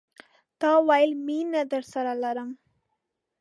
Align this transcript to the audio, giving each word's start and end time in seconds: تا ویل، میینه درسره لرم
تا 0.59 0.71
ویل، 0.87 1.11
میینه 1.25 1.61
درسره 1.71 2.13
لرم 2.23 2.49